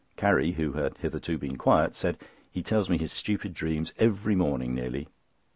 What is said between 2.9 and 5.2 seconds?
his stupid dreams every morning nearly."